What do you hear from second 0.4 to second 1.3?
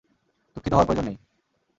দুঃখিত হওয়ার প্রয়োজন নেই।